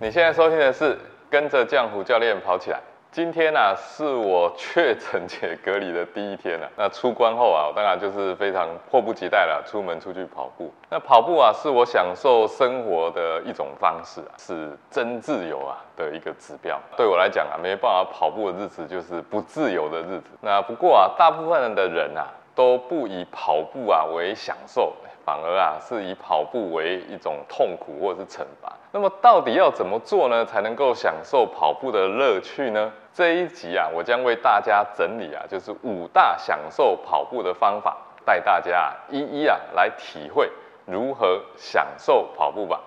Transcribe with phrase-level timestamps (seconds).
[0.00, 0.96] 你现在收听的是
[1.28, 2.78] 跟着浆糊教练跑起来。
[3.10, 10.72] 今天呢、是我确诊且隔离的第一天了、那出关后啊，我当然就是非常迫不及待了，出门出去跑步。
[10.88, 16.80] 那跑步啊，是我享受生活的一种方式啊，是真自由啊的一个指标。
[16.96, 20.30] 对我来讲啊，没办法跑步的日子就是不自由的日子。
[20.40, 24.94] 那不过啊，大部分的人啊，都不以跑步啊为享受。
[25.28, 28.72] 反而啊，是以跑步为一种痛苦或者是惩罚。
[28.92, 32.90] 那么到底要怎么做呢，才能够享受跑步的乐趣呢？
[33.12, 40.50] 这一集啊，我将为大家整理啊，就是五大享受跑步的方法，带大家啊一一啊来体会
[40.86, 42.80] 如何享受跑步吧。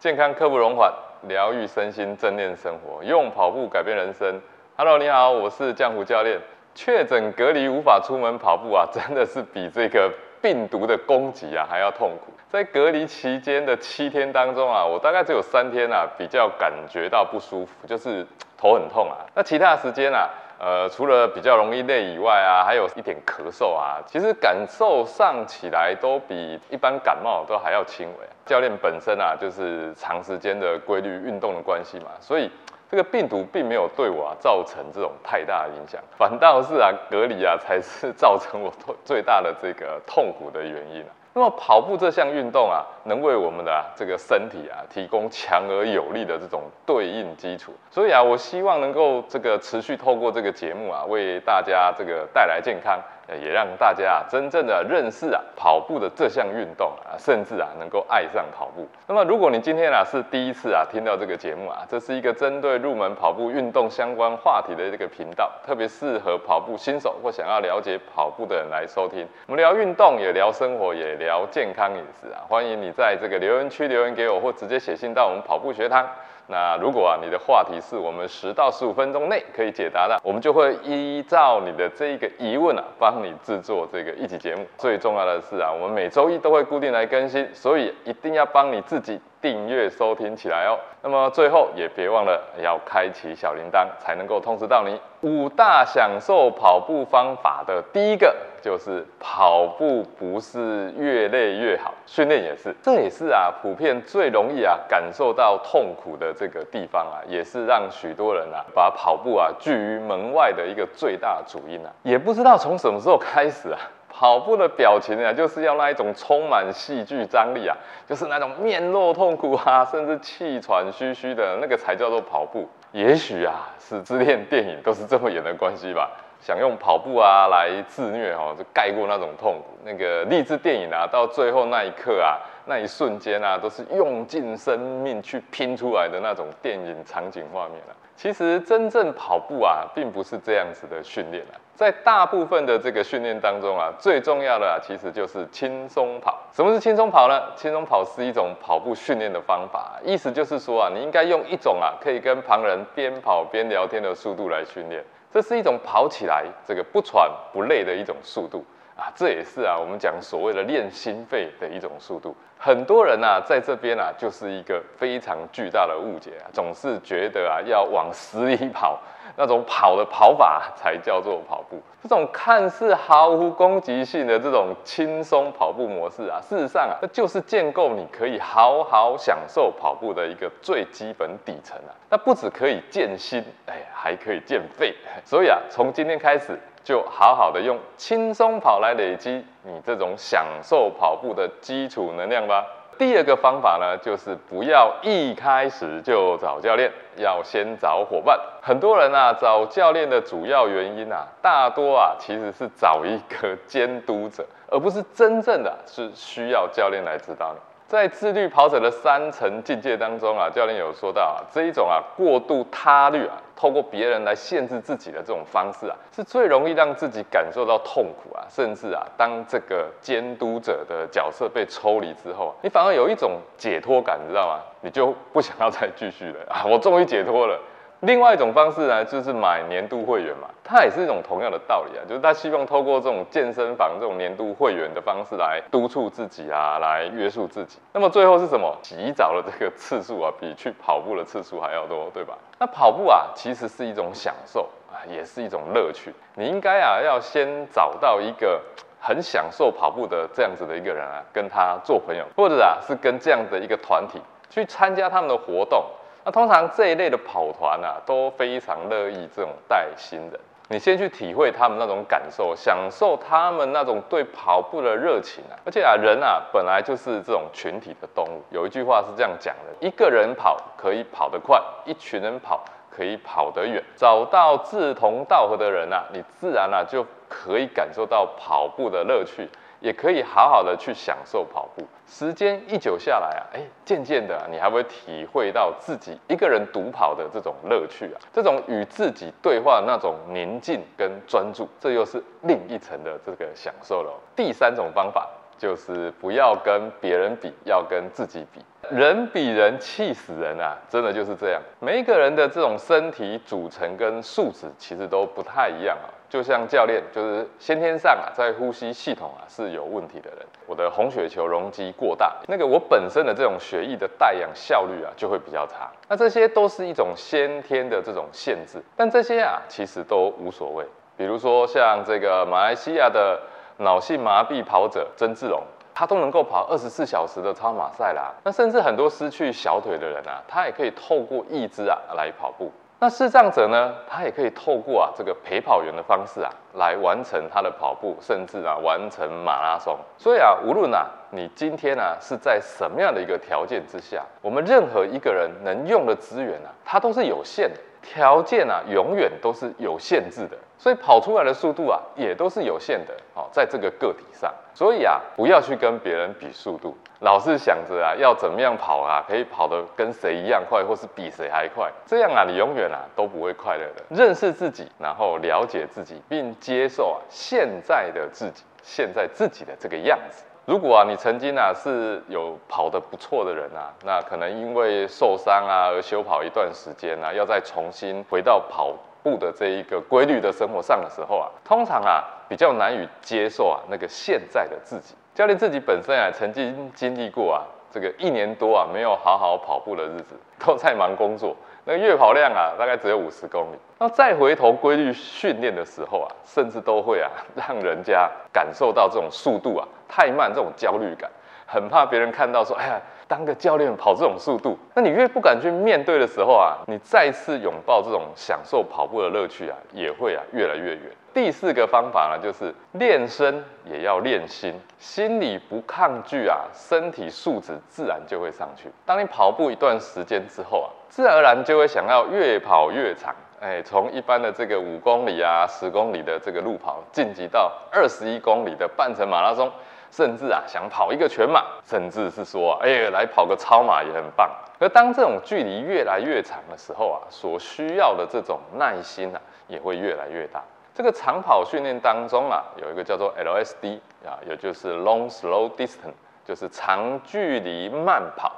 [0.00, 0.92] 健康刻不容缓，
[1.28, 4.40] 疗愈身心，正念生活，用跑步改变人生。
[4.76, 6.40] Hello，你好，我是江湖教练。
[6.74, 12.32] 确诊隔离无法出门跑步啊，真的是比这个病毒的攻击啊还要痛苦。
[12.50, 18.26] 在隔离期间的七天当中啊，我大概只有三天啊比较感觉到不舒服，就是
[18.58, 19.24] 头很痛啊。
[19.34, 20.28] 那其他时间啊，
[20.60, 28.26] 呃，除了比较容易累以外啊，还有一点咳嗽啊，其实感受上起来都比一般感冒都还要轻微。
[28.44, 32.50] 教练本身啊，就是长时间的规律运动的关系嘛，所以。
[32.90, 38.72] 这个病毒并没有对我啊造成这种太大的影响，反倒是啊隔离啊才是造成我
[39.04, 41.10] 最大的这个痛苦的原因啊。
[41.32, 53.00] 那么跑步这项运动啊，能为我们的、这个身体啊提供强而有力的这种对应基础，所以啊，我希望能够这个持续透过这个节目啊，为大家这个带来健康，
[53.36, 58.88] 也让大家啊真正的认识啊跑步的这项运动啊，甚至啊能够爱上跑步。
[59.06, 69.26] 那么如果你今天啊是第一次啊听到这个节目啊，这是一个针对入门跑步运动相关话题的这个频道，特别适合跑步新手或想要了解跑步的人来收听。
[69.46, 72.42] 我们聊运动，也聊生活，也聊健康饮食啊。
[72.48, 76.08] 欢迎你在这个留言区留言给我，或直接写信到我们跑步学堂。
[76.50, 84.66] 那如果啊你的话题是我们十到十五分钟内可以解答的，我们就会依照你的这一个疑问啊，帮你制作这个一集节目。
[84.76, 90.76] 最重要的是啊，我们每周一都会固定来更新，所以一定要帮你自己订阅收听起来哦。
[91.02, 95.00] 那么最后也别忘了要开启小铃铛，才能够通知到你。
[95.22, 111.92] 五大享受跑步方法的第一个就是跑步不是越累越好，训练也是，这也是啊普遍最容易啊感受到痛苦的这个地方啊，也是让许多人啊把跑步啊拒于门外的一个最大主因啊。
[112.02, 113.78] 也不知道从什么时候开始啊。
[114.12, 117.76] 跑步的表情啊，就是要那一种充满戏剧张力啊，
[118.06, 122.68] 就是那种面露痛苦啊，甚至气喘吁吁的那个才叫做跑步。
[122.92, 126.10] 也许啊，是自恋电影都是这么演的关系吧。
[126.40, 129.78] 想用跑步啊来自虐哦，就盖过那种痛苦。
[129.84, 137.92] 那个励志电影啊，到最后那一刻啊，那一瞬间啊，都是用尽生命去拼出来的那种电影场景画面啊。
[138.16, 141.56] 其实真正跑步啊，并不是这样子的训练啊。
[141.74, 146.38] 在大部分的这个训练当中啊，最重要的啊，其实就是轻松跑。
[146.52, 147.40] 什么是轻松跑呢？
[147.56, 155.02] 轻松跑是一种跑步训练的方法，意思就是说啊，你应该用一种啊，可以跟旁人边跑边聊天的速度来训练。
[155.32, 158.64] 这是一种跑起来这个不喘不累的一种速度。
[159.00, 162.36] 啊，这也是啊我们讲所谓的练心肺的一种速度。
[162.58, 169.00] 很多人啊在这边啊就是一个非常巨大的误解啊，总是觉得啊要往死里跑，
[169.36, 171.80] 那种跑的跑法才叫做跑步。
[172.02, 181.92] 这种看似毫无攻击性的这种轻松跑步模式啊，事实上啊，那就是建构你可以好好享受跑步的一个最基本底层啊。
[182.10, 184.94] 那不只可以健心，哎，还可以健肺。
[185.24, 192.64] 所以啊，从今天开始，就好好的用轻松跑来累积你这种享受跑步的基础能量吧。
[192.98, 198.38] 第二个方法呢，就是不要一开始就找教练，要先找伙伴。
[198.60, 207.69] 很多人啊，找教练的主要原因啊，大多啊其实是找一个监督者，而不是真正的是需要教练来指导你。
[207.90, 224.60] 在自律跑者的三层境界当中啊，教练有说到啊，这一种啊过度他律啊，透过别人来限制自己的这种方式啊，是最容易让自己感受到痛苦啊，甚至啊，当这个监督者的角色被抽离之后，你反而有一种解脱感，你知道吗？
[224.82, 227.58] 你就不想要再继续了啊，我终于解脱了。
[228.00, 237.78] 另外一种方式呢，就是买年度会员嘛，它也是一种同样的道理啊，就是他希望透过这种健身房这种年度会员的方式来督促自己啊，来约束自己。
[237.92, 238.74] 那么最后是什么？
[238.82, 242.38] 洗澡的这个次数啊，比去跑步的次数还要多，对吧？
[242.58, 246.10] 那跑步啊，其实是一种享受啊，也是一种乐趣。
[246.36, 248.58] 你应该啊，要先找到一个
[248.98, 254.18] 很享受跑步的这样子的一个人啊，跟他做朋友，或者啊，是跟这样的一个团体。
[254.48, 255.84] 去参加他们的活动。
[256.24, 260.40] 那通常这一类的跑团啊，都非常乐意这种带新人。
[260.68, 265.58] 你先去体会他们那种感受，享受他们那种对跑步的热情啊！
[265.64, 268.40] 而且啊，人啊本来就是这种群体的动物。
[268.50, 273.82] 有一句话是这样讲的：一个人跑可以跑得快，一群人跑可以跑得远。
[273.96, 279.48] 找到志同道合的人啊，你自然啊就可以感受到跑步的乐趣。
[279.80, 294.12] 也可以好好的去享受跑步，时间一久下来啊，哎，渐渐的你还会体会到自己一个人独跑的这种乐趣啊，这种与自己对话那种宁静跟专注，这又是另一层的这个享受了。
[294.36, 295.28] 第三种方法
[295.60, 298.64] 就是不要跟别人比，要跟自己比。
[298.88, 301.60] 人比人气死人啊，真的就是这样。
[301.80, 306.08] 每一个人的这种身体组成跟素质其实都不太一样啊。
[306.30, 315.90] 就像教练，就是先天上啊，在呼吸系统啊是有问题的人，我的红血球容积过大，那个我本身的这种血液的带氧效率啊就会比较差。
[316.08, 320.86] 那这些都是一种先天的这种限制，但这些啊其实都无所谓。
[321.18, 323.38] 比如说像这个马来西亚的
[323.80, 325.62] 脑性麻痹跑者曾志龙，
[325.94, 328.30] 他都能够跑二十四小时的超马赛啦。
[328.44, 332.70] 那甚至很多失去小腿的人啊，他也可以透过意志啊来跑步。
[332.98, 339.98] 那视障者呢，他也可以透过啊这个陪跑员的方式啊，来完成他的跑步，甚至啊完成马拉松。
[340.18, 347.80] 所以啊，无论啊你今天呢是在什么样的一个条件之下，我们任何一个人能用的资源啊，它都是有限的。
[348.02, 353.14] 条件啊，永远都是有限制的，所以跑出来的速度啊，也都是有限的。
[353.34, 364.02] 好，在这个个体上，所以啊，不要去跟别人比速度，老是想着啊，要怎么样跑啊，可以跑得跟谁一样快，或是比谁还快，这样啊，你永远啊都不会快乐的。
[364.08, 370.44] 认识自己，然后了解自己，并接受啊现在的自己，现在自己的这个样子。
[370.66, 385.14] 如果啊，你曾经啊是有跑得不错的人啊，那可能因为受伤啊而休跑一段时间啊，要再重新回到跑步的这一个规律的生活上的时候啊，通常啊比较难以接受啊那个现在的自己。
[385.34, 391.56] 教练自己本身啊曾经经历过啊这个一年多啊没有好好跑步的日子，都在忙工作。
[391.84, 393.78] 那个月跑量啊，大概只有五十公里。
[393.98, 401.30] 那再回头规律训练的时候啊，甚至都会啊，让人家感受到这种速度啊太慢，这种焦虑感，
[401.72, 404.76] 很怕别人看到说，哎呀，当个教练跑这种速度。
[404.92, 411.02] 那你越不敢去面对的时候啊，你再次拥抱这种享受跑步的乐趣啊，也会啊越来越远。
[411.32, 418.90] 第四个方法呢，就是练身也要练心，心里不抗拒啊，身体素质自然就会上去。
[419.06, 420.90] 当你跑步一段时间之后啊。
[421.08, 429.68] 自然而然就会想要越跑越长，哎，从一般的这个五公里啊、十公里的这个路跑，晋级到二十一公里的半程马拉松，
[430.10, 434.50] 甚至啊想跑一个全马，甚至是说，哎，来跑个超马也很棒。
[434.78, 440.62] 而当这种距离越来越长的时候啊，所需要的这种耐心啊，也会越来越大。
[440.92, 446.14] 这个长跑训练当中啊，有一个叫做 LSD 啊，也就是 Long Slow Distance，
[446.44, 448.52] 就是长距离慢跑。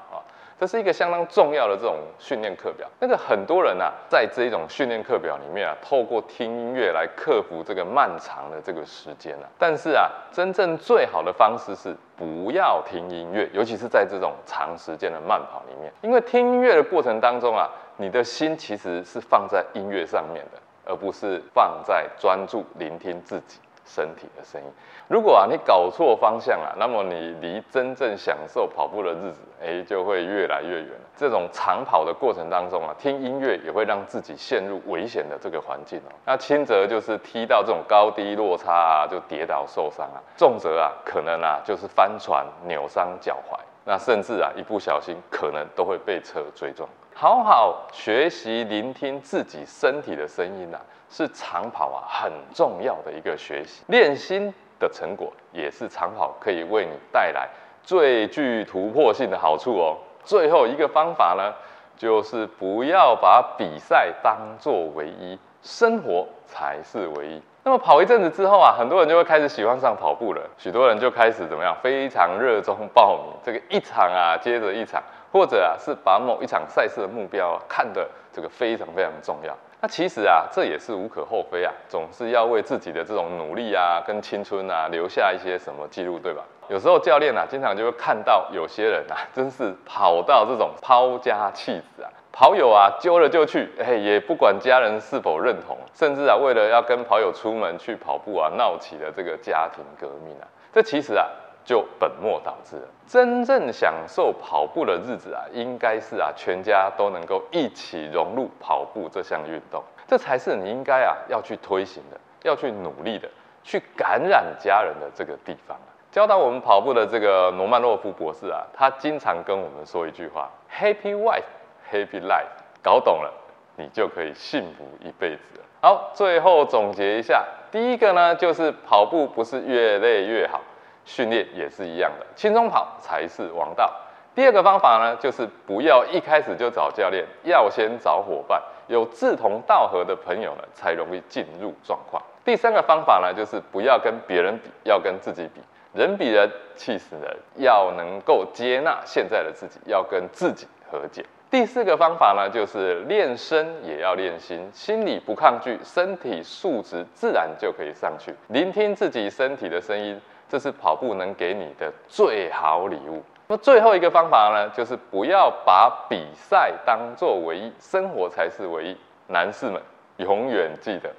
[0.59, 2.89] 这是一个相当重要的这种训练课表。
[3.01, 9.49] 那个很多人啊，在这一种训练课表里面啊，透过听音乐来克服这个漫长的这个时间啊。
[9.59, 23.59] 但是啊，真正最好的方式是不要听音乐，尤其是在这种长时间的慢跑里面，因为听音乐的过程当中啊，你的心其实是放在音乐上面的，而不是放在专注聆听自己。
[23.85, 24.67] 身体的声音，
[25.09, 36.13] 如果啊你搞错方向啊，那么你离真正享受跑步的日子，哎，就会越来越远这种长跑的过程当中啊，听音乐也会让自己陷入危险的这个环境哦。
[36.25, 46.89] 那轻则就是踢到这种高低落差啊，就跌倒受伤啊；重则啊，可能啊就是翻船扭伤脚踝，那甚至啊一不小心可能都会被车追撞。
[47.15, 50.81] 好好学习聆听自己身体的声音啊。
[51.15, 57.47] 是长跑啊很重要的一个学习练心的成果，也是长跑可以为你带来
[57.83, 59.99] 最具突破性的好处哦。
[60.25, 61.53] 最后一个方法呢，
[61.99, 67.43] 就是不要把比赛当作唯一，生活才是唯一。
[67.65, 75.01] 那么跑一阵子之后啊，很多人就会开始喜欢上跑步了，许多人就开始怎么样，非常热衷报名这个一场啊接着一场，
[75.33, 79.57] 或者啊是把某一场赛事的目标看得这个非常非常重要。
[79.81, 86.43] 那其实啊，这也是无可厚非啊，总是要为自己的这种努力啊，跟青春啊留下一些什么记录，对吧？
[86.73, 100.49] 有时候教练啊，经常就会看到有些人啊， 真是跑到这种抛家弃子啊，跑友啊揪了就去，哎，也不管家人是否认同，甚至啊，为了要跟跑友出门去跑步啊，闹起了这个家庭革命啊。
[100.73, 101.27] 这其实啊，
[101.63, 102.89] 就本末倒置了。
[103.07, 113.29] 真正享受跑步的日子啊，应该是啊，全家都能够一起融入跑步这项运动，这才是你应该啊要去推行的，要去努力的，
[113.63, 115.77] 去感染家人的这个地方。
[116.13, 121.43] 教导我们跑步的这个罗曼洛夫博士啊，他经常跟我们说一句话：Happy wife,
[121.91, 122.53] happy life。
[122.83, 123.33] 搞懂了，
[123.77, 125.65] 你就可以幸福一辈子了。
[125.81, 130.61] 好，最后总结一下，第一个呢，就是跑步不是越累越好。
[131.07, 133.91] 训练也是一样的，轻松跑才是王道。
[134.35, 142.23] 第二个方法呢，就是不要一开始就找教练，要先找伙伴，有志同道合的朋友呢，才容易进入状况。
[142.45, 145.63] 第三个方法呢，就是不要跟别人比，要跟自己比。
[145.93, 151.25] 人比人气死人，要能够接纳现在的自己，要跟自己和解。
[151.51, 158.35] 第四个方法呢，就是练身也要练心，心里不抗拒，身体素质自然就可以上去。
[158.49, 160.21] 聆听自己身体的声音。
[160.49, 163.23] 这是跑步能给你的最好礼物。
[163.47, 168.95] 那最后一个方法呢，就是不要把比赛当作唯一，生活才是唯一。
[169.29, 169.81] 男士们
[170.19, 171.11] 永远记得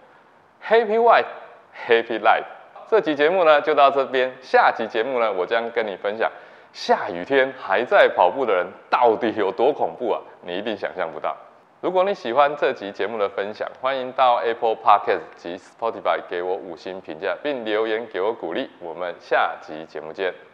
[0.63, 1.25] ，Happy wife,
[1.87, 2.45] Happy life。
[2.89, 6.31] 这集节目呢就到这边，下集节目呢我将跟你分享，
[6.71, 10.21] 下雨天还在跑步的人到底有多恐怖啊？
[10.41, 11.35] 你一定想象不到。
[11.81, 18.69] 如果你喜欢这集节目的分享，欢迎到 Apple Podcast 及 Spotify 给我五星评价，并留言给我鼓励。
[18.79, 20.52] 我们下集节目见。